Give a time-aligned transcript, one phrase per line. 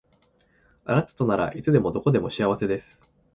[0.83, 3.13] あなたとならいつでもどこでも幸せです